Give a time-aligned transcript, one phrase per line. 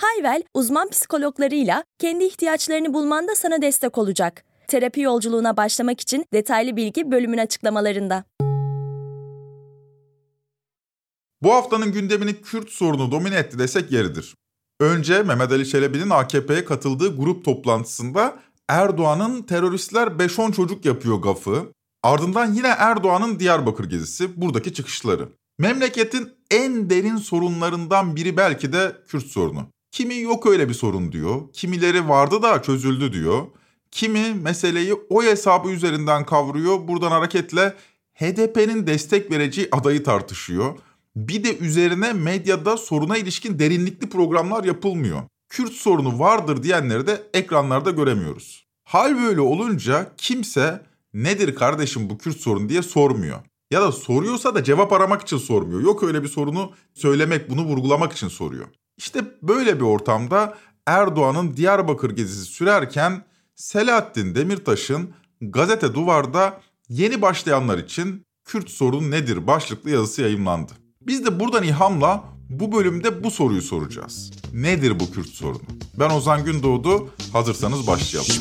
[0.00, 4.44] Hayvel, uzman psikologlarıyla kendi ihtiyaçlarını bulmanda sana destek olacak.
[4.68, 8.24] Terapi yolculuğuna başlamak için detaylı bilgi bölümün açıklamalarında.
[11.42, 14.34] Bu haftanın gündemini Kürt sorunu domine etti desek yeridir.
[14.80, 21.72] Önce Mehmet Ali Çelebi'nin AKP'ye katıldığı grup toplantısında Erdoğan'ın teröristler 5-10 çocuk yapıyor gafı,
[22.02, 25.28] ardından yine Erdoğan'ın Diyarbakır gezisi, buradaki çıkışları.
[25.58, 29.75] Memleketin en derin sorunlarından biri belki de Kürt sorunu.
[29.90, 33.46] Kimi yok öyle bir sorun diyor, kimileri vardı da çözüldü diyor.
[33.90, 37.74] Kimi meseleyi o hesabı üzerinden kavruyor, buradan hareketle
[38.14, 40.78] HDP'nin destek vereceği adayı tartışıyor.
[41.16, 45.22] Bir de üzerine medyada soruna ilişkin derinlikli programlar yapılmıyor.
[45.48, 48.66] Kürt sorunu vardır diyenleri de ekranlarda göremiyoruz.
[48.84, 50.82] Hal böyle olunca kimse
[51.14, 53.38] nedir kardeşim bu Kürt sorunu diye sormuyor.
[53.70, 55.80] Ya da soruyorsa da cevap aramak için sormuyor.
[55.80, 58.66] Yok öyle bir sorunu söylemek, bunu vurgulamak için soruyor.
[58.96, 63.22] İşte böyle bir ortamda Erdoğan'ın Diyarbakır gezisi sürerken
[63.54, 65.10] Selahattin Demirtaş'ın
[65.40, 70.72] gazete duvarda yeni başlayanlar için Kürt sorunu nedir başlıklı yazısı yayımlandı.
[71.00, 74.32] Biz de buradan ilhamla bu bölümde bu soruyu soracağız.
[74.52, 75.62] Nedir bu Kürt sorunu?
[75.94, 78.36] Ben Ozan Gündoğdu, hazırsanız başlayalım.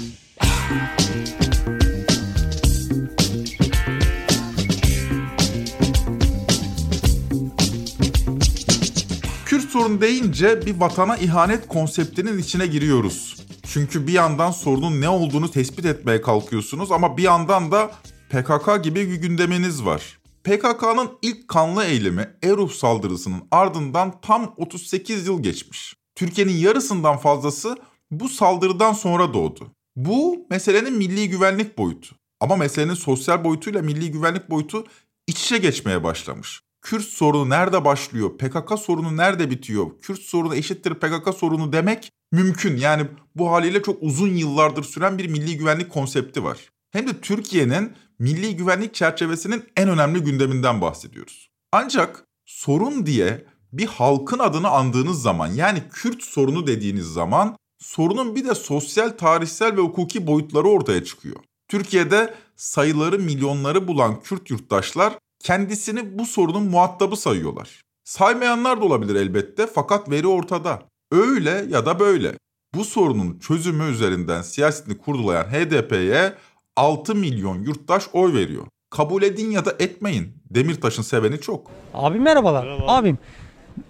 [9.75, 13.35] Kürt sorunu deyince bir vatana ihanet konseptinin içine giriyoruz.
[13.63, 17.91] Çünkü bir yandan sorunun ne olduğunu tespit etmeye kalkıyorsunuz ama bir yandan da
[18.29, 20.19] PKK gibi bir gündeminiz var.
[20.43, 25.95] PKK'nın ilk kanlı eylemi Eruh saldırısının ardından tam 38 yıl geçmiş.
[26.15, 27.77] Türkiye'nin yarısından fazlası
[28.11, 29.71] bu saldırıdan sonra doğdu.
[29.95, 32.15] Bu meselenin milli güvenlik boyutu.
[32.39, 34.85] Ama meselenin sosyal boyutuyla milli güvenlik boyutu
[35.27, 36.64] iç içe geçmeye başlamış.
[36.85, 38.37] Kürt sorunu nerede başlıyor?
[38.37, 39.87] PKK sorunu nerede bitiyor?
[40.01, 42.77] Kürt sorunu eşittir PKK sorunu demek mümkün.
[42.77, 46.69] Yani bu haliyle çok uzun yıllardır süren bir milli güvenlik konsepti var.
[46.91, 51.49] Hem de Türkiye'nin milli güvenlik çerçevesinin en önemli gündeminden bahsediyoruz.
[51.71, 58.47] Ancak sorun diye bir halkın adını andığınız zaman yani Kürt sorunu dediğiniz zaman sorunun bir
[58.47, 61.35] de sosyal, tarihsel ve hukuki boyutları ortaya çıkıyor.
[61.67, 65.13] Türkiye'de sayıları milyonları bulan Kürt yurttaşlar
[65.45, 67.81] kendisini bu sorunun muhatabı sayıyorlar.
[68.03, 70.81] Saymayanlar da olabilir elbette fakat veri ortada.
[71.11, 72.33] Öyle ya da böyle.
[72.75, 76.33] Bu sorunun çözümü üzerinden siyasetini kurdulayan HDP'ye
[76.75, 78.67] 6 milyon yurttaş oy veriyor.
[78.89, 80.33] Kabul edin ya da etmeyin.
[80.49, 81.71] Demirtaş'ın seveni çok.
[81.93, 82.65] Abi merhabalar.
[82.65, 82.95] Merhaba.
[82.97, 83.17] Abim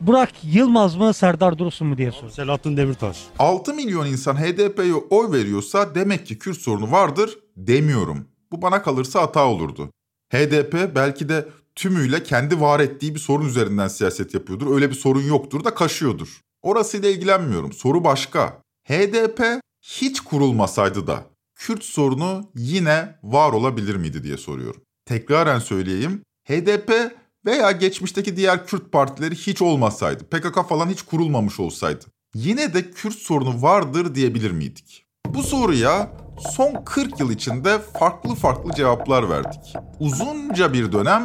[0.01, 2.29] Burak Yılmaz mı Serdar Dursun mu diye sor.
[2.29, 3.23] Selahattin Demirtaş.
[3.39, 8.27] 6 milyon insan HDP'ye oy veriyorsa demek ki Kürt sorunu vardır demiyorum.
[8.51, 9.89] Bu bana kalırsa hata olurdu.
[10.34, 14.75] HDP belki de tümüyle kendi var ettiği bir sorun üzerinden siyaset yapıyordur.
[14.75, 16.41] Öyle bir sorun yoktur da kaşıyordur.
[16.62, 17.74] Orasıyla ilgilenmiyorum.
[17.74, 18.62] Soru başka.
[18.88, 21.25] HDP hiç kurulmasaydı da
[21.56, 24.81] Kürt sorunu yine var olabilir miydi diye soruyorum.
[25.06, 26.22] Tekraren söyleyeyim.
[26.47, 27.16] HDP
[27.46, 33.16] veya geçmişteki diğer Kürt partileri hiç olmasaydı, PKK falan hiç kurulmamış olsaydı yine de Kürt
[33.16, 35.06] sorunu vardır diyebilir miydik?
[35.28, 39.75] Bu soruya son 40 yıl içinde farklı farklı cevaplar verdik.
[40.00, 41.23] Uzunca bir dönem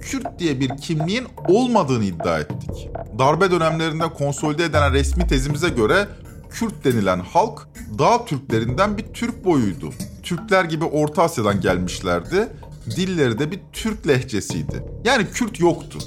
[0.00, 2.88] Kürt diye bir kimliğin olmadığını iddia ettik.
[3.18, 6.08] Darbe dönemlerinde konsolide edilen resmi tezimize göre
[6.50, 9.90] Kürt denilen halk dağ Türklerinden bir Türk boyuydu.
[10.22, 12.48] Türkler gibi Orta Asya'dan gelmişlerdi.
[12.96, 14.84] Dilleri de bir Türk lehçesiydi.
[15.04, 15.98] Yani Kürt yoktu.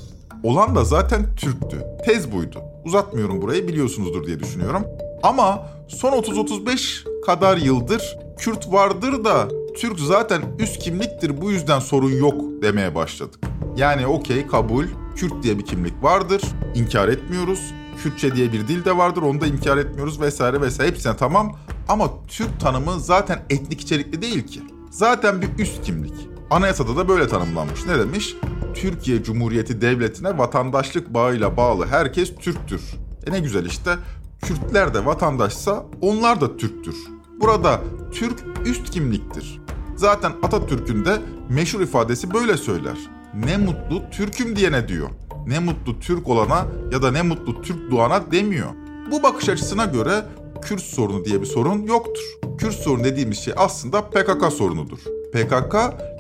[0.44, 1.84] Olan da zaten Türktü.
[2.06, 2.62] Tez buydu.
[2.86, 4.86] Uzatmıyorum burayı biliyorsunuzdur diye düşünüyorum.
[5.24, 9.48] Ama son 30-35 kadar yıldır Kürt vardır da
[9.78, 13.40] Türk zaten üst kimliktir bu yüzden sorun yok demeye başladık.
[13.78, 14.86] Yani okey kabul,
[15.16, 16.42] Kürt diye bir kimlik vardır,
[16.76, 17.74] inkar etmiyoruz.
[18.04, 21.56] Kürtçe diye bir dil de vardır onu da inkar etmiyoruz vesaire vesaire hepsine tamam.
[21.88, 24.62] Ama Türk tanımı zaten etnik içerikli değil ki.
[24.92, 26.14] Zaten bir üst kimlik.
[26.50, 27.86] Anayasada da böyle tanımlanmış.
[27.86, 28.36] Ne demiş?
[28.74, 32.82] Türkiye Cumhuriyeti Devleti'ne vatandaşlık bağıyla bağlı herkes Türktür.
[33.28, 33.96] E ne güzel işte.
[34.42, 36.96] Kürtler de vatandaşsa onlar da Türktür.
[37.44, 37.82] Burada
[38.12, 39.62] Türk üst kimliktir.
[39.96, 42.98] Zaten Atatürk'ün de meşhur ifadesi böyle söyler.
[43.34, 45.10] Ne mutlu Türk'üm diyene diyor.
[45.48, 48.70] Ne mutlu Türk olana ya da ne mutlu Türk doğana demiyor.
[49.12, 50.26] Bu bakış açısına göre
[50.62, 52.24] Kürt sorunu diye bir sorun yoktur.
[52.58, 55.00] Kürt sorunu dediğimiz şey aslında PKK sorunudur.
[55.34, 55.76] PKK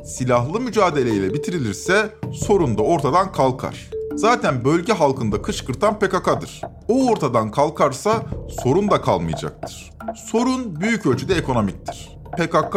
[0.05, 3.89] silahlı mücadeleyle bitirilirse sorun da ortadan kalkar.
[4.15, 6.61] Zaten bölge halkında kışkırtan PKK'dır.
[6.87, 8.23] O ortadan kalkarsa
[8.63, 9.91] sorun da kalmayacaktır.
[10.15, 12.17] Sorun büyük ölçüde ekonomiktir.
[12.37, 12.75] PKK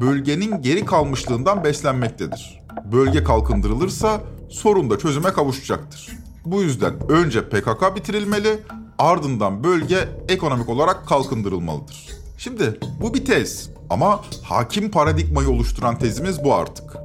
[0.00, 2.62] bölgenin geri kalmışlığından beslenmektedir.
[2.92, 4.20] Bölge kalkındırılırsa
[4.50, 6.08] sorun da çözüme kavuşacaktır.
[6.44, 8.58] Bu yüzden önce PKK bitirilmeli,
[8.98, 12.08] ardından bölge ekonomik olarak kalkındırılmalıdır.
[12.38, 16.96] Şimdi bu bir tez ama hakim paradigmayı oluşturan tezimiz bu artık.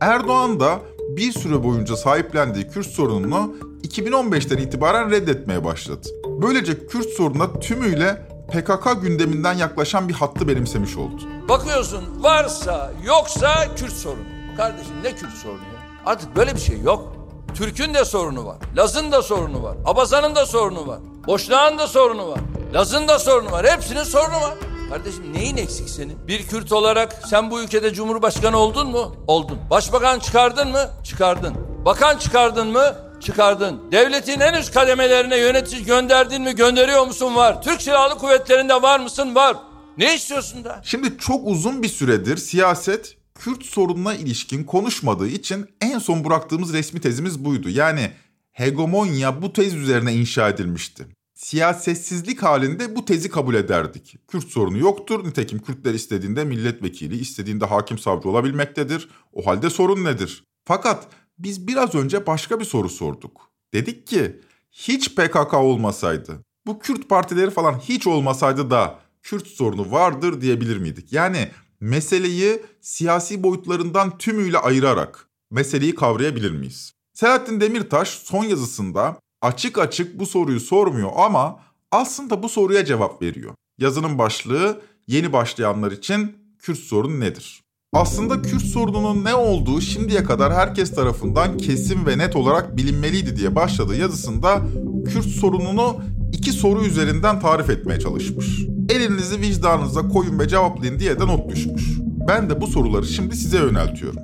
[0.00, 6.08] Erdoğan da bir süre boyunca sahiplendiği Kürt sorununu 2015'ten itibaren reddetmeye başladı.
[6.42, 11.22] Böylece Kürt sorununa tümüyle PKK gündeminden yaklaşan bir hattı benimsemiş oldu.
[11.48, 14.24] Bakıyorsun varsa yoksa Kürt sorunu.
[14.56, 15.80] Kardeşim ne Kürt sorunu ya?
[16.06, 17.12] Artık böyle bir şey yok.
[17.54, 18.56] Türk'ün de sorunu var.
[18.76, 19.76] Laz'ın da sorunu var.
[19.84, 20.98] Abazan'ın da sorunu var.
[21.26, 22.40] Boşnağın da sorunu var.
[22.74, 23.66] Laz'ın da sorunu var.
[23.66, 24.54] Hepsinin sorunu var.
[24.90, 26.28] Kardeşim neyin eksik senin?
[26.28, 29.16] Bir Kürt olarak sen bu ülkede Cumhurbaşkanı oldun mu?
[29.26, 29.58] Oldun.
[29.70, 30.90] Başbakan çıkardın mı?
[31.04, 31.54] Çıkardın.
[31.84, 32.96] Bakan çıkardın mı?
[33.20, 33.92] Çıkardın.
[33.92, 36.54] Devletin en üst kademelerine yönetici gönderdin mi?
[36.54, 37.34] Gönderiyor musun?
[37.34, 37.62] Var.
[37.62, 39.34] Türk Silahlı Kuvvetleri'nde var mısın?
[39.34, 39.56] Var.
[39.98, 40.80] Ne istiyorsun da?
[40.84, 47.00] Şimdi çok uzun bir süredir siyaset Kürt sorununa ilişkin konuşmadığı için en son bıraktığımız resmi
[47.00, 47.68] tezimiz buydu.
[47.68, 48.10] Yani
[48.52, 51.06] hegemonya bu tez üzerine inşa edilmişti.
[51.36, 54.16] Siyasetsizlik halinde bu tezi kabul ederdik.
[54.28, 55.24] Kürt sorunu yoktur.
[55.24, 59.08] Nitekim Kürtler istediğinde milletvekili, istediğinde hakim savcı olabilmektedir.
[59.32, 60.44] O halde sorun nedir?
[60.64, 63.50] Fakat biz biraz önce başka bir soru sorduk.
[63.74, 64.40] Dedik ki
[64.72, 71.12] hiç PKK olmasaydı, bu Kürt partileri falan hiç olmasaydı da Kürt sorunu vardır diyebilir miydik?
[71.12, 71.50] Yani
[71.80, 76.92] meseleyi siyasi boyutlarından tümüyle ayırarak meseleyi kavrayabilir miyiz?
[77.14, 81.60] Selahattin Demirtaş son yazısında açık açık bu soruyu sormuyor ama
[81.92, 83.54] aslında bu soruya cevap veriyor.
[83.78, 87.62] Yazının başlığı yeni başlayanlar için Kürt sorunu nedir?
[87.92, 93.54] Aslında Kürt sorununun ne olduğu şimdiye kadar herkes tarafından kesin ve net olarak bilinmeliydi diye
[93.54, 94.62] başladığı yazısında
[95.06, 95.96] Kürt sorununu
[96.32, 98.66] iki soru üzerinden tarif etmeye çalışmış.
[98.88, 101.98] Elinizi vicdanınıza koyun ve cevaplayın diye de not düşmüş.
[102.28, 104.20] Ben de bu soruları şimdi size yöneltiyorum.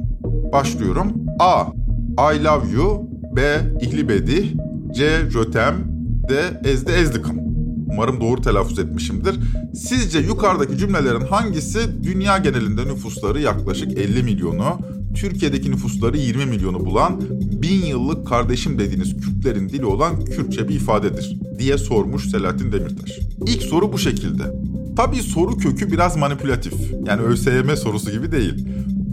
[0.52, 1.12] Başlıyorum.
[1.38, 1.64] A.
[2.34, 3.08] I love you.
[3.36, 3.60] B.
[3.80, 4.52] İhlibedi.
[4.94, 5.30] C.
[5.30, 5.74] Jötem.
[6.28, 6.60] D.
[6.64, 7.42] Ezde ezdikim.
[7.92, 9.38] Umarım doğru telaffuz etmişimdir.
[9.74, 14.78] Sizce yukarıdaki cümlelerin hangisi dünya genelinde nüfusları yaklaşık 50 milyonu,
[15.14, 17.20] Türkiye'deki nüfusları 20 milyonu bulan,
[17.62, 23.18] bin yıllık kardeşim dediğiniz Kürtlerin dili olan Kürtçe bir ifadedir diye sormuş Selahattin Demirtaş.
[23.46, 24.42] İlk soru bu şekilde.
[24.96, 26.74] Tabii soru kökü biraz manipülatif.
[27.06, 28.66] Yani ÖSYM sorusu gibi değil.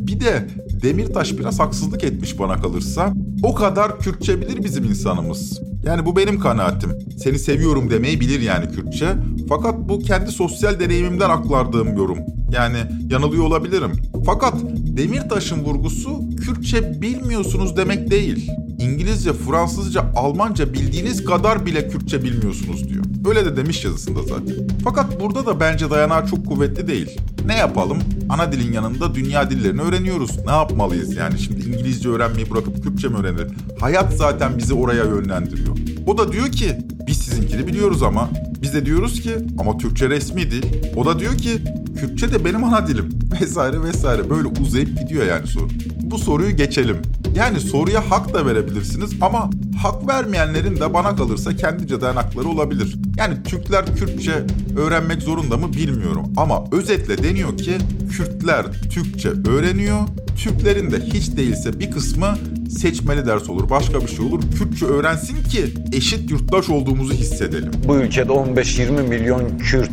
[0.07, 0.47] Bir de
[0.83, 3.13] Demirtaş biraz haksızlık etmiş bana kalırsa.
[3.43, 5.68] O kadar Kürtçe bilir bizim insanımız.
[5.83, 6.91] Yani bu benim kanaatim.
[7.17, 9.15] Seni seviyorum demeyi bilir yani Kürtçe.
[9.49, 12.17] Fakat bu kendi sosyal deneyimimden aklardığım yorum.
[12.51, 12.77] Yani
[13.09, 13.91] yanılıyor olabilirim.
[14.25, 18.51] Fakat Demirtaş'ın vurgusu Kürtçe bilmiyorsunuz demek değil.
[18.79, 23.05] İngilizce, Fransızca, Almanca bildiğiniz kadar bile Kürtçe bilmiyorsunuz diyor.
[23.25, 24.55] Öyle de demiş yazısında zaten.
[24.83, 27.17] Fakat burada da bence dayanağı çok kuvvetli değil.
[27.45, 27.97] Ne yapalım?
[28.29, 30.45] Ana dilin yanında dünya dillerini öğreniyoruz.
[30.45, 31.39] Ne yapmalıyız yani?
[31.39, 33.55] Şimdi İngilizce öğrenmeyi bırakıp Kürtçe mi öğrenelim?
[33.79, 35.77] Hayat zaten bizi oraya yönlendiriyor.
[36.07, 36.77] O da diyor ki
[37.07, 38.29] biz sizinkini biliyoruz ama
[38.61, 40.63] biz de diyoruz ki ama Türkçe resmi dil.
[40.95, 41.61] O da diyor ki
[41.99, 43.09] Kürtçe de benim ana dilim
[43.41, 45.67] vesaire vesaire böyle uzayıp gidiyor yani soru.
[46.01, 46.97] Bu soruyu geçelim.
[47.35, 49.49] Yani soruya hak da verebilirsiniz ama
[49.81, 52.95] hak vermeyenlerin de bana kalırsa kendince dayanakları olabilir.
[53.17, 54.33] Yani Türkler Kürtçe
[54.77, 57.77] öğrenmek zorunda mı bilmiyorum ama özetle deniyor ki
[58.11, 59.99] Kürtler Türkçe öğreniyor.
[60.43, 62.37] Türklerin de hiç değilse bir kısmı
[62.69, 64.41] seçmeli ders olur, başka bir şey olur.
[64.57, 67.71] Kürtçe öğrensin ki eşit yurttaş olduğumuzu hissedelim.
[67.87, 69.91] Bu ülkede 15-20 milyon Kürt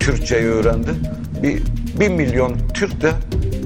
[0.00, 0.90] Türkçeyi öğrendi.
[1.42, 1.62] Bir,
[2.00, 3.12] bir milyon Türk de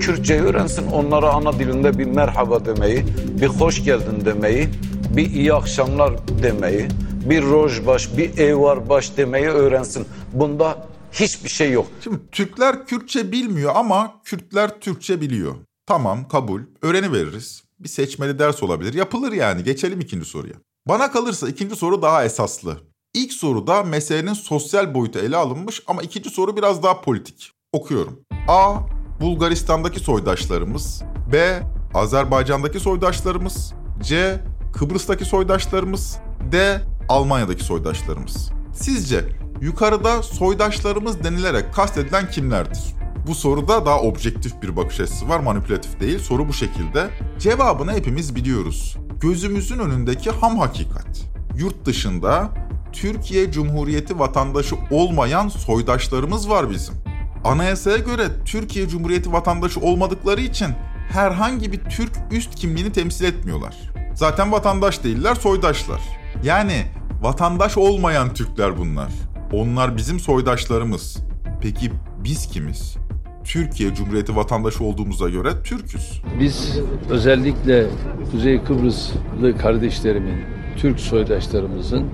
[0.02, 0.86] Kürtçeyi öğrensin.
[0.86, 3.04] Onlara ana dilinde bir merhaba demeyi,
[3.40, 4.68] bir hoş geldin demeyi,
[5.16, 6.88] bir iyi akşamlar demeyi,
[7.30, 10.06] bir rojbaş, bir eyvarbaş demeyi öğrensin.
[10.32, 11.86] Bunda hiçbir şey yok.
[12.04, 15.54] Şimdi Türkler Kürtçe bilmiyor ama Kürtler Türkçe biliyor.
[15.86, 17.62] Tamam kabul, öğreni veririz.
[17.80, 18.94] Bir seçmeli ders olabilir.
[18.94, 19.64] Yapılır yani.
[19.64, 20.54] Geçelim ikinci soruya.
[20.88, 22.76] Bana kalırsa ikinci soru daha esaslı.
[23.14, 27.52] İlk soruda meselenin sosyal boyutu ele alınmış ama ikinci soru biraz daha politik.
[27.72, 28.20] Okuyorum.
[28.48, 28.74] A.
[29.20, 31.02] Bulgaristan'daki soydaşlarımız.
[31.32, 31.62] B.
[31.94, 33.74] Azerbaycan'daki soydaşlarımız.
[34.02, 34.40] C.
[34.72, 36.18] Kıbrıs'taki soydaşlarımız.
[36.52, 36.80] D.
[37.08, 38.52] Almanya'daki soydaşlarımız.
[38.72, 39.24] Sizce
[39.60, 42.80] yukarıda soydaşlarımız denilerek kastedilen kimlerdir?
[43.26, 46.18] Bu soruda daha objektif bir bakış açısı var, manipülatif değil.
[46.18, 47.10] Soru bu şekilde.
[47.38, 48.96] Cevabını hepimiz biliyoruz.
[49.20, 51.22] Gözümüzün önündeki ham hakikat.
[51.56, 52.48] Yurt dışında
[52.92, 56.94] Türkiye Cumhuriyeti vatandaşı olmayan soydaşlarımız var bizim.
[57.44, 60.68] Anayasaya göre Türkiye Cumhuriyeti vatandaşı olmadıkları için
[61.12, 63.76] herhangi bir Türk üst kimliğini temsil etmiyorlar.
[64.14, 66.00] Zaten vatandaş değiller, soydaşlar.
[66.44, 66.82] Yani
[67.22, 69.12] vatandaş olmayan Türkler bunlar.
[69.52, 71.16] Onlar bizim soydaşlarımız.
[71.60, 71.92] Peki
[72.24, 72.96] biz kimiz?
[73.44, 76.22] Türkiye Cumhuriyeti vatandaşı olduğumuza göre Türküz.
[76.40, 76.78] Biz
[77.10, 77.86] özellikle
[78.30, 80.44] Kuzey Kıbrıslı kardeşlerimin,
[80.76, 82.10] Türk soydaşlarımızın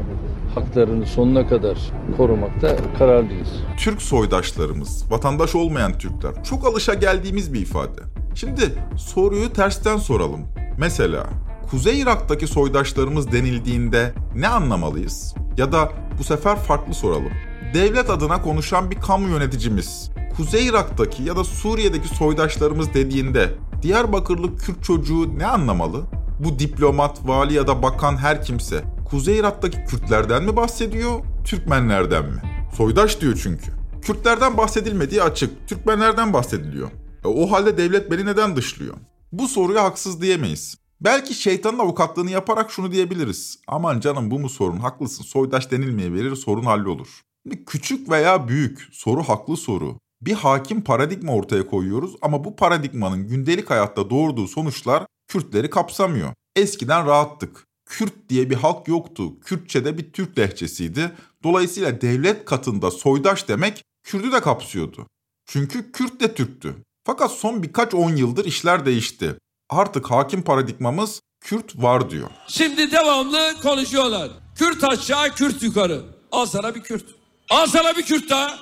[0.54, 1.78] haklarını sonuna kadar
[2.16, 3.48] korumakta kararlıyız.
[3.78, 6.44] Türk soydaşlarımız, vatandaş olmayan Türkler.
[6.44, 8.00] Çok alışa geldiğimiz bir ifade.
[8.34, 8.62] Şimdi
[8.96, 10.40] soruyu tersten soralım.
[10.78, 11.26] Mesela
[11.70, 15.34] Kuzey Irak'taki soydaşlarımız denildiğinde ne anlamalıyız?
[15.56, 17.32] Ya da bu sefer farklı soralım.
[17.74, 23.48] Devlet adına konuşan bir kamu yöneticimiz Kuzey Irak'taki ya da Suriye'deki soydaşlarımız dediğinde
[23.82, 26.02] Diyarbakırlı Kürt çocuğu ne anlamalı?
[26.44, 32.42] Bu diplomat, vali ya da bakan her kimse Kuzey Irak'taki Kürtlerden mi bahsediyor, Türkmenlerden mi?
[32.76, 33.72] Soydaş diyor çünkü.
[34.02, 36.88] Kürtlerden bahsedilmediği açık, Türkmenlerden bahsediliyor.
[37.24, 38.94] E, o halde devlet beni neden dışlıyor?
[39.32, 40.76] Bu soruya haksız diyemeyiz.
[41.00, 43.58] Belki şeytanın avukatlığını yaparak şunu diyebiliriz.
[43.66, 44.76] Aman canım bu mu sorun?
[44.76, 45.24] Haklısın.
[45.24, 47.22] Soydaş denilmeye verir sorun hallolur.
[47.42, 49.98] Şimdi küçük veya büyük soru haklı soru.
[50.22, 56.32] Bir hakim paradigma ortaya koyuyoruz ama bu paradigmanın gündelik hayatta doğurduğu sonuçlar Kürtleri kapsamıyor.
[56.56, 57.67] Eskiden rahattık.
[57.88, 59.40] Kürt diye bir halk yoktu.
[59.40, 61.12] Kürtçe de bir Türk lehçesiydi.
[61.42, 65.06] Dolayısıyla devlet katında soydaş demek Kürt'ü de kapsıyordu.
[65.46, 66.76] Çünkü Kürt de Türktü.
[67.04, 69.34] Fakat son birkaç on yıldır işler değişti.
[69.70, 72.30] Artık hakim paradigmamız Kürt var diyor.
[72.48, 74.30] Şimdi devamlı konuşuyorlar.
[74.56, 76.02] Kürt aşağı, Kürt yukarı.
[76.32, 77.04] Al sana bir Kürt.
[77.50, 78.58] Al sana bir Kürt daha.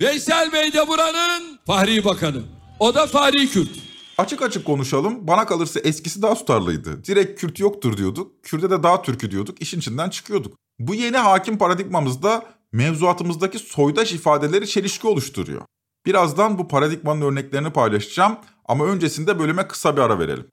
[0.00, 2.42] Veysel Bey de buranın Fahri Bakanı.
[2.80, 3.87] O da Fahri Kürt.
[4.18, 5.26] Açık açık konuşalım.
[5.26, 7.04] Bana kalırsa eskisi daha tutarlıydı.
[7.04, 8.44] Direkt Kürt yoktur diyorduk.
[8.44, 9.62] Kürt'e de daha Türk'ü diyorduk.
[9.62, 10.56] İşin içinden çıkıyorduk.
[10.78, 15.62] Bu yeni hakim paradigmamızda mevzuatımızdaki soydaş ifadeleri çelişki oluşturuyor.
[16.06, 20.46] Birazdan bu paradigmanın örneklerini paylaşacağım ama öncesinde bölüme kısa bir ara verelim.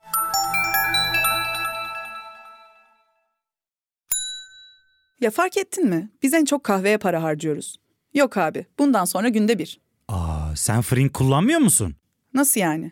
[5.22, 6.10] Ya fark ettin mi?
[6.24, 7.79] Biz en çok kahveye para harcıyoruz.
[8.13, 9.79] Yok abi, bundan sonra günde bir.
[10.07, 11.95] Aa, sen Frink kullanmıyor musun?
[12.34, 12.91] Nasıl yani?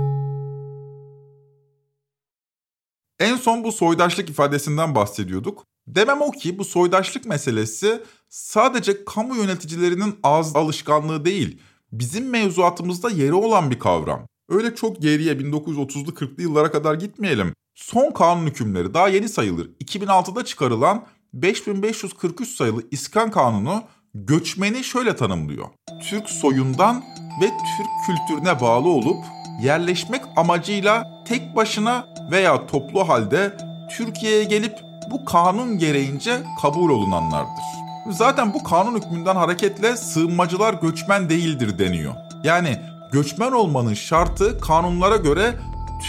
[3.21, 5.65] En son bu soydaşlık ifadesinden bahsediyorduk.
[5.87, 11.57] Demem o ki bu soydaşlık meselesi sadece kamu yöneticilerinin ağız alışkanlığı değil,
[11.91, 14.27] bizim mevzuatımızda yeri olan bir kavram.
[14.49, 17.53] Öyle çok geriye 1930'lu 40'lı yıllara kadar gitmeyelim.
[17.75, 19.69] Son kanun hükümleri daha yeni sayılır.
[19.83, 25.65] 2006'da çıkarılan 5543 sayılı İskan Kanunu göçmeni şöyle tanımlıyor.
[26.09, 27.03] Türk soyundan
[27.41, 29.25] ve Türk kültürüne bağlı olup
[29.63, 33.57] yerleşmek amacıyla tek başına veya toplu halde
[33.97, 34.79] Türkiye'ye gelip
[35.11, 37.63] bu kanun gereğince kabul olunanlardır.
[38.09, 42.13] Zaten bu kanun hükmünden hareketle sığınmacılar göçmen değildir deniyor.
[42.43, 42.77] Yani
[43.11, 45.55] göçmen olmanın şartı kanunlara göre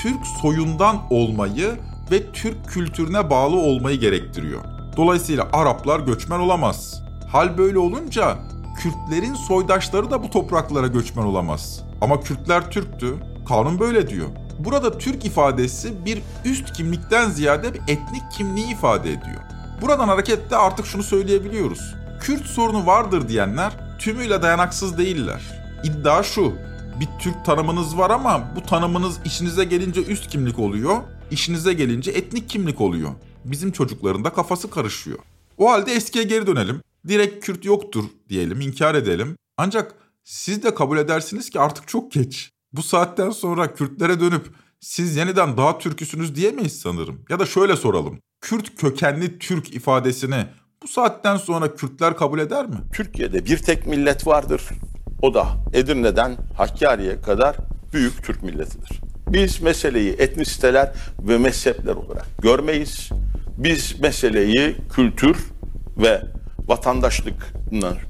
[0.03, 1.71] Türk soyundan olmayı
[2.11, 4.61] ve Türk kültürüne bağlı olmayı gerektiriyor.
[4.97, 7.03] Dolayısıyla Araplar göçmen olamaz.
[7.33, 8.39] Hal böyle olunca
[8.77, 11.83] Kürtlerin soydaşları da bu topraklara göçmen olamaz.
[12.01, 13.15] Ama Kürtler Türktü.
[13.49, 14.29] Kanun böyle diyor.
[14.59, 19.41] Burada Türk ifadesi bir üst kimlikten ziyade bir etnik kimliği ifade ediyor.
[19.83, 21.95] Buradan hareketle artık şunu söyleyebiliyoruz.
[22.21, 25.43] Kürt sorunu vardır diyenler tümüyle dayanaksız değiller.
[25.85, 26.53] İddia şu.
[27.01, 30.97] Bir Türk tanımınız var ama bu tanımınız işinize gelince üst kimlik oluyor,
[31.31, 33.11] işinize gelince etnik kimlik oluyor.
[33.45, 35.19] Bizim çocukların da kafası karışıyor.
[35.59, 36.81] O halde eskiye geri dönelim.
[37.09, 39.37] Direkt Kürt yoktur diyelim, inkar edelim.
[39.57, 39.95] Ancak
[40.25, 42.52] siz de kabul edersiniz ki artık çok geç.
[42.73, 44.47] Bu saatten sonra Kürtlere dönüp
[44.81, 47.25] siz yeniden daha Türküsünüz diyemeyiz sanırım.
[47.29, 48.19] Ya da şöyle soralım.
[48.41, 50.47] Kürt kökenli Türk ifadesini
[50.83, 52.77] bu saatten sonra Kürtler kabul eder mi?
[52.95, 54.63] Türkiye'de bir tek millet vardır.
[55.23, 57.57] O da Edirne'den Hakkari'ye kadar
[57.93, 59.01] büyük Türk milletidir.
[59.29, 63.11] Biz meseleyi etnisiteler ve mezhepler olarak görmeyiz.
[63.59, 65.37] Biz meseleyi kültür
[65.97, 66.23] ve
[66.69, 67.62] vatandaşlıkına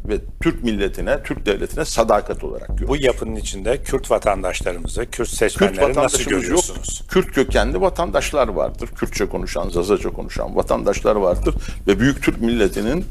[0.08, 2.88] ve Türk milletine, Türk devletine sadakat olarak görüyoruz.
[2.88, 6.42] Bu yapının içinde Kürt vatandaşlarımızı, Kürt Kürt seçmenleri nasıl vatandaşımız yok.
[6.42, 7.02] görüyorsunuz?
[7.08, 8.88] Kürt kökenli vatandaşlar vardır.
[8.96, 11.54] Kürtçe konuşan, Zazaca konuşan vatandaşlar vardır.
[11.86, 13.04] Ve büyük Türk milletinin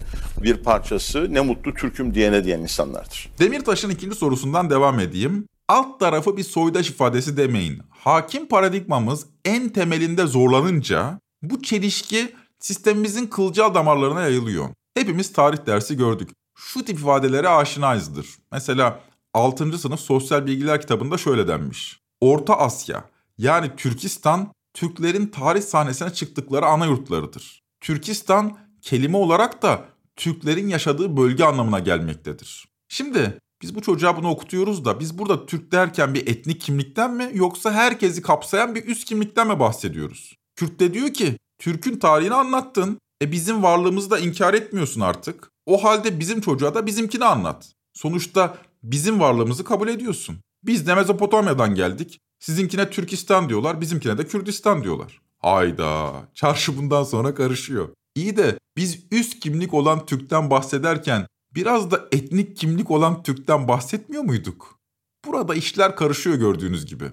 [0.44, 3.30] bir parçası ne mutlu Türk'üm diyene diyen insanlardır.
[3.40, 5.46] Demirtaş'ın ikinci sorusundan devam edeyim.
[5.68, 7.80] Alt tarafı bir soydaş ifadesi demeyin.
[7.90, 14.70] Hakim paradigmamız en temelinde zorlanınca bu çelişki sistemimizin kılcal damarlarına yayılıyor.
[14.98, 16.30] Hepimiz tarih dersi gördük.
[16.64, 18.28] Şu tip ifadelere aşinayızdır.
[18.52, 19.00] Mesela
[19.34, 19.78] 6.
[19.78, 22.00] sınıf sosyal bilgiler kitabında şöyle denmiş.
[22.22, 27.64] Orta Asya yani Türkistan Türklerin tarih sahnesine çıktıkları ana yurtlarıdır.
[27.82, 32.68] Türkistan kelime olarak da Türklerin yaşadığı bölge anlamına gelmektedir.
[32.90, 37.32] Şimdi biz bu çocuğa bunu okutuyoruz da biz burada Türk derken bir etnik kimlikten mi
[37.34, 40.36] yoksa herkesi kapsayan bir üst kimlikten mi bahsediyoruz?
[40.56, 43.00] Kürt de diyor ki Türk'ün tarihini anlattın.
[43.22, 45.52] E bizim varlığımızı da inkar etmiyorsun artık.
[45.66, 47.72] O halde bizim çocuğa da bizimkini anlat.
[47.94, 50.38] Sonuçta bizim varlığımızı kabul ediyorsun.
[50.64, 52.20] Biz de Mezopotamya'dan geldik.
[52.40, 55.22] Sizinkine Türkistan diyorlar, bizimkine de Kürdistan diyorlar.
[55.38, 57.90] Hayda, çarşı bundan sonra karışıyor.
[58.16, 64.24] İyi de biz üst kimlik olan Türk'ten bahsederken biraz da etnik kimlik olan Türk'ten bahsetmiyor
[64.24, 64.80] muyduk?
[65.26, 67.06] Burada işler karışıyor gördüğünüz gibi.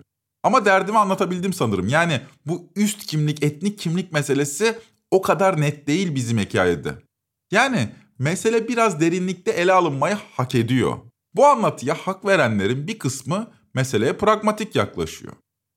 [0.42, 1.88] Ama derdimi anlatabildim sanırım.
[1.88, 4.78] Yani bu üst kimlik, etnik kimlik meselesi
[5.10, 6.98] o kadar net değil bizim hikayede.
[7.50, 10.98] Yani mesele biraz derinlikte ele alınmayı hak ediyor.
[11.34, 15.32] Bu anlatıya hak verenlerin bir kısmı meseleye pragmatik yaklaşıyor.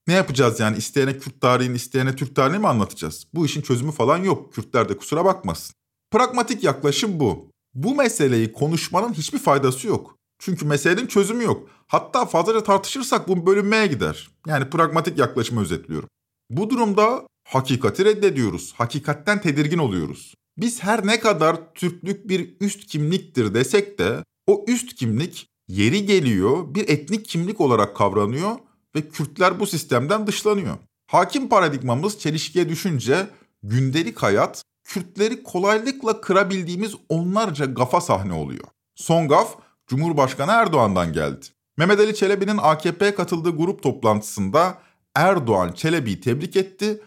[0.08, 3.28] Ne yapacağız yani isteyene Kürt tarihini isteyene Türk tarihini mi anlatacağız?
[3.34, 4.54] Bu işin çözümü falan yok.
[4.54, 5.76] Kürtler de kusura bakmasın.
[6.12, 7.52] Pragmatik yaklaşım bu.
[7.74, 10.16] Bu meseleyi konuşmanın hiçbir faydası yok.
[10.40, 11.70] Çünkü meselenin çözümü yok.
[11.88, 14.30] Hatta fazlaca tartışırsak bu bölünmeye gider.
[14.48, 16.10] Yani pragmatik yaklaşımı özetliyorum.
[16.50, 18.74] Bu durumda hakikati reddediyoruz.
[18.78, 20.34] Hakikatten tedirgin oluyoruz.
[20.58, 26.76] Biz her ne kadar Türklük bir üst kimliktir desek de o üst kimlik yeri geliyor
[26.76, 28.52] bir etnik kimlik olarak kavranıyor
[28.96, 30.78] ve Kürtler bu sistemden dışlanıyor.
[31.08, 33.28] Hakim paradigmamız çelişkiye düşünce
[33.64, 38.66] gündelik hayat Kürtleri kolaylıkla kırabildiğimiz onlarca gafa sahne oluyor.
[38.96, 39.56] Son gaf
[39.88, 41.46] Cumhurbaşkanı Erdoğan'dan geldi.
[41.78, 44.78] Mehmet Ali Çelebi'nin AKP'ye katıldığı grup toplantısında
[45.16, 47.02] Erdoğan Çelebi'yi tebrik etti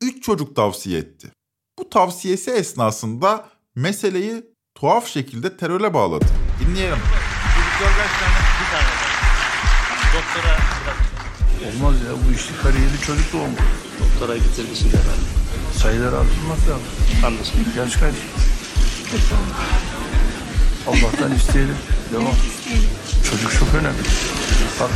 [0.00, 1.32] 3 çocuk tavsiye etti.
[1.78, 6.24] Bu tavsiyesi esnasında meseleyi tuhaf şekilde teröre bağladı.
[6.60, 6.98] Dinleyelim.
[7.54, 8.36] Çocuklar kaç tane?
[8.60, 9.06] Bir tane var.
[10.14, 10.56] Doktora
[11.66, 13.56] Olmaz ya bu işte kariyeri çocuk doğumu.
[14.00, 15.26] doktora getirmişsin herhalde.
[15.78, 16.82] Sayılar artırmak lazım.
[17.26, 17.58] Anlasın.
[17.76, 18.14] Yaş kaç?
[20.86, 21.76] Allah'tan isteyelim.
[22.12, 22.34] Devam.
[23.30, 24.02] Çocuk çok önemli.
[24.80, 24.90] Bak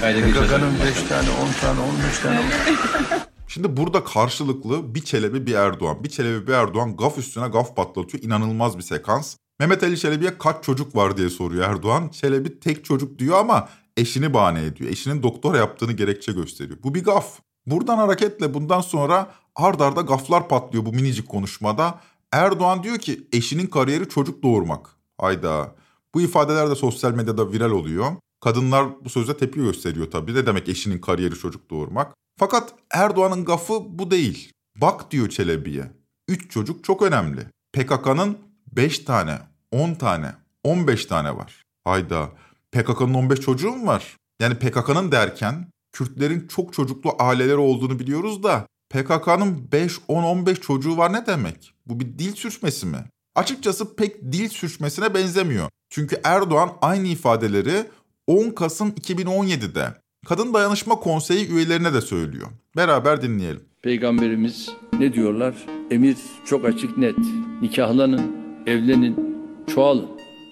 [0.00, 2.40] PKK'nın 5 tane, 10 tane, 15 tane.
[3.58, 8.24] Şimdi burada karşılıklı bir Çelebi bir Erdoğan, bir Çelebi bir Erdoğan gaf üstüne gaf patlatıyor.
[8.24, 9.36] İnanılmaz bir sekans.
[9.60, 12.08] Mehmet Ali Çelebi'ye kaç çocuk var diye soruyor Erdoğan.
[12.08, 14.90] Çelebi tek çocuk diyor ama eşini bahane ediyor.
[14.90, 16.78] Eşinin doktor yaptığını gerekçe gösteriyor.
[16.82, 17.40] Bu bir gaf.
[17.66, 22.00] Buradan hareketle bundan sonra ard arda gaflar patlıyor bu minicik konuşmada.
[22.32, 24.90] Erdoğan diyor ki eşinin kariyeri çocuk doğurmak.
[25.20, 25.74] Hayda.
[26.14, 28.06] Bu ifadeler de sosyal medyada viral oluyor.
[28.40, 30.34] Kadınlar bu sözde tepki gösteriyor tabii.
[30.34, 32.14] Ne demek eşinin kariyeri çocuk doğurmak?
[32.38, 34.52] Fakat Erdoğan'ın gafı bu değil.
[34.76, 35.92] Bak diyor Çelebi'ye.
[36.28, 37.46] Üç çocuk çok önemli.
[37.72, 38.38] PKK'nın
[38.72, 39.38] 5 tane,
[39.72, 41.64] 10 tane, 15 tane var.
[41.84, 42.30] Hayda.
[42.72, 44.16] PKK'nın 15 çocuğu mu var?
[44.40, 50.96] Yani PKK'nın derken Kürtlerin çok çocuklu aileleri olduğunu biliyoruz da PKK'nın 5, 10, 15 çocuğu
[50.96, 51.74] var ne demek?
[51.86, 53.04] Bu bir dil sürçmesi mi?
[53.34, 55.68] Açıkçası pek dil sürçmesine benzemiyor.
[55.90, 57.86] Çünkü Erdoğan aynı ifadeleri
[58.26, 59.94] 10 Kasım 2017'de
[60.28, 62.46] Kadın Dayanışma Konseyi üyelerine de söylüyor.
[62.76, 63.60] Beraber dinleyelim.
[63.82, 65.54] Peygamberimiz ne diyorlar?
[65.90, 67.14] Emir çok açık net.
[67.62, 68.36] Nikahlanın,
[68.66, 69.36] evlenin,
[69.74, 70.08] çoğalın.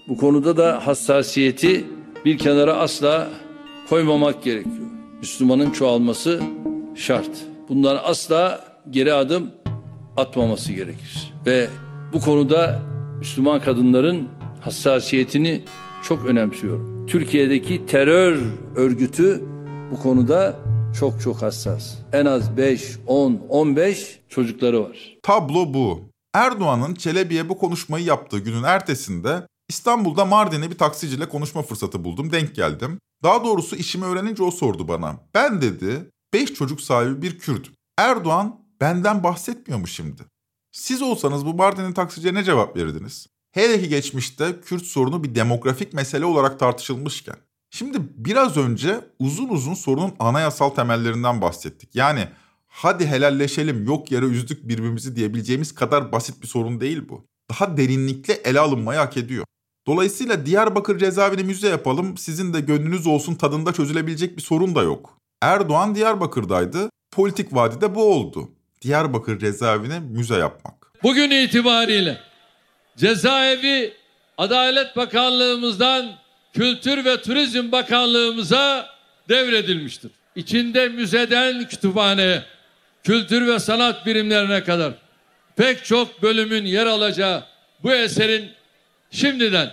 [0.09, 1.85] Bu konuda da hassasiyeti
[2.25, 3.31] bir kenara asla
[3.89, 4.87] koymamak gerekiyor.
[5.21, 6.43] Müslümanın çoğalması
[6.95, 7.31] şart.
[7.69, 9.51] Bundan asla geri adım
[10.17, 11.33] atmaması gerekir.
[11.47, 11.69] Ve
[12.13, 12.83] bu konuda
[13.19, 14.29] Müslüman kadınların
[14.61, 15.65] hassasiyetini
[16.03, 17.07] çok önemsiyorum.
[17.07, 18.39] Türkiye'deki terör
[18.77, 19.56] örgütü
[19.91, 20.57] bu konuda
[20.99, 21.95] çok çok hassas.
[22.13, 25.19] En az 5, 10, 15 çocukları var.
[25.23, 26.01] Tablo bu.
[26.35, 32.55] Erdoğan'ın Çelebi'ye bu konuşmayı yaptığı günün ertesinde İstanbul'da Mardin'e bir taksiciyle konuşma fırsatı buldum, denk
[32.55, 32.99] geldim.
[33.23, 35.17] Daha doğrusu işimi öğrenince o sordu bana.
[35.35, 37.71] Ben dedi 5 çocuk sahibi bir Kürt.
[37.99, 40.23] Erdoğan benden bahsetmiyor mu şimdi?
[40.73, 43.27] Siz olsanız bu Mardin'in taksiciye ne cevap verirdiniz?
[43.53, 47.37] Hele ki geçmişte Kürt sorunu bir demografik mesele olarak tartışılmışken.
[47.71, 51.95] Şimdi biraz önce uzun uzun sorunun anayasal temellerinden bahsettik.
[51.95, 52.29] Yani
[52.69, 57.25] hadi helalleşelim yok yere üzdük birbirimizi diyebileceğimiz kadar basit bir sorun değil bu.
[57.51, 59.45] daha derinlikli ele alınmayı hak ediyor.
[59.87, 65.19] Dolayısıyla Diyarbakır cezaevini müze yapalım, sizin de gönlünüz olsun tadında çözülebilecek bir sorun da yok.
[65.43, 68.51] Erdoğan Diyarbakır'daydı, politik vadide bu oldu.
[68.83, 70.93] Diyarbakır cezaevine müze yapmak.
[71.03, 72.19] Bugün itibariyle
[72.97, 73.93] cezaevi
[74.39, 76.26] Adalet Bakanlığımızdan
[76.57, 78.87] Kültür ve Turizm Bakanlığımıza
[79.29, 80.11] devredilmiştir.
[80.37, 82.43] İçinde müzeden kütüphane,
[83.05, 84.93] kültür ve sanat birimlerine kadar
[85.57, 87.45] pek çok bölümün yer alacağı
[87.83, 88.51] bu eserin
[89.11, 89.71] şimdiden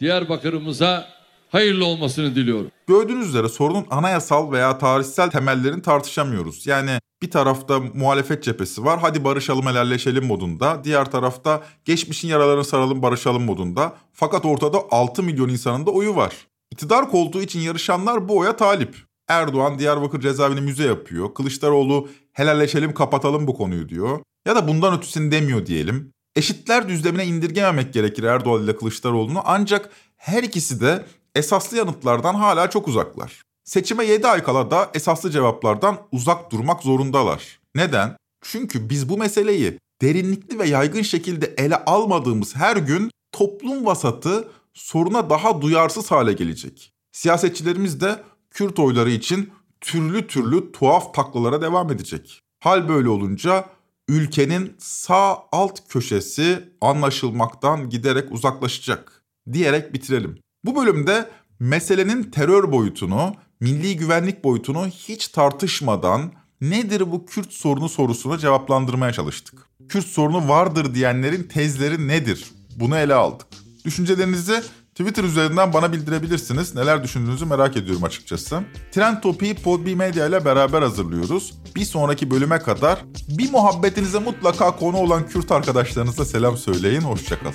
[0.00, 1.08] Diyarbakır'ımıza
[1.48, 2.70] hayırlı olmasını diliyorum.
[2.86, 6.66] Gördüğünüz üzere sorunun anayasal veya tarihsel temellerini tartışamıyoruz.
[6.66, 8.98] Yani bir tarafta muhalefet cephesi var.
[9.00, 10.84] Hadi barışalım helalleşelim modunda.
[10.84, 13.96] Diğer tarafta geçmişin yaralarını saralım barışalım modunda.
[14.12, 16.34] Fakat ortada 6 milyon insanın da oyu var.
[16.70, 18.96] İktidar koltuğu için yarışanlar bu oya talip.
[19.28, 21.34] Erdoğan Diyarbakır cezaevini müze yapıyor.
[21.34, 24.20] Kılıçdaroğlu helalleşelim kapatalım bu konuyu diyor.
[24.46, 26.12] Ya da bundan ötesini demiyor diyelim.
[26.36, 31.04] Eşitler düzlemine indirgememek gerekir Erdoğan ile Kılıçdaroğlu'nu ancak her ikisi de
[31.34, 33.42] esaslı yanıtlardan hala çok uzaklar.
[33.68, 37.60] Seçime 7 ay kala da esaslı cevaplardan uzak durmak zorundalar.
[37.74, 38.16] Neden?
[38.42, 45.30] Çünkü biz bu meseleyi derinlikli ve yaygın şekilde ele almadığımız her gün toplum vasatı soruna
[45.30, 46.92] daha duyarsız hale gelecek.
[47.12, 49.50] Siyasetçilerimiz de Kürt oyları için
[49.80, 52.40] türlü türlü tuhaf taklalara devam edecek.
[52.60, 53.64] Hal böyle olunca
[54.08, 60.38] ülkenin sağ alt köşesi anlaşılmaktan giderek uzaklaşacak diyerek bitirelim.
[60.64, 68.38] Bu bölümde meselenin terör boyutunu, milli güvenlik boyutunu hiç tartışmadan nedir bu Kürt sorunu sorusuna
[68.38, 69.68] cevaplandırmaya çalıştık.
[69.88, 72.44] Kürt sorunu vardır diyenlerin tezleri nedir?
[72.76, 73.46] Bunu ele aldık.
[73.84, 74.62] Düşüncelerinizi
[74.94, 76.74] Twitter üzerinden bana bildirebilirsiniz.
[76.74, 78.60] Neler düşündüğünüzü merak ediyorum açıkçası.
[78.92, 81.54] Trend Topi'yi Podbi Media ile beraber hazırlıyoruz.
[81.76, 87.00] Bir sonraki bölüme kadar bir muhabbetinize mutlaka konu olan Kürt arkadaşlarınıza selam söyleyin.
[87.00, 87.54] Hoşçakalın.